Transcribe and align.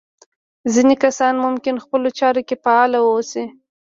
ځينې 0.73 0.95
کسان 1.03 1.33
ممکن 1.45 1.75
خپلو 1.83 2.07
چارو 2.19 2.41
کې 2.47 2.55
فعال 2.63 2.91
واوسي. 2.99 3.45